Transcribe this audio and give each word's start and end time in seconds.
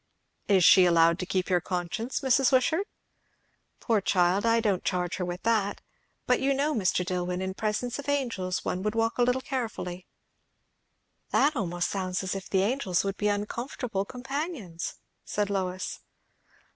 "Is 0.47 0.63
she 0.63 0.85
allowed 0.85 1.19
to 1.19 1.27
keep 1.27 1.47
your 1.47 1.61
conscience, 1.61 2.21
Mrs. 2.21 2.51
Wishart?" 2.51 2.87
"Poor 3.79 4.01
child! 4.01 4.47
I 4.47 4.59
don't 4.59 4.83
charge 4.83 5.17
her 5.17 5.25
with 5.25 5.43
that. 5.43 5.79
But 6.25 6.39
you 6.39 6.55
know, 6.55 6.73
Mr. 6.73 7.05
Dillwyn, 7.05 7.39
in 7.39 7.53
presence 7.53 7.99
of 7.99 8.09
angels 8.09 8.65
one 8.65 8.81
would 8.81 8.95
walk 8.95 9.19
a 9.19 9.21
little 9.21 9.41
carefully!" 9.41 10.07
"That 11.29 11.55
almost 11.55 11.87
sounds 11.87 12.23
as 12.23 12.33
if 12.33 12.49
the 12.49 12.63
angels 12.63 13.03
would 13.03 13.15
be 13.17 13.27
uncomfortable 13.27 14.03
companions," 14.05 14.95
said 15.23 15.51
Lois. 15.51 15.99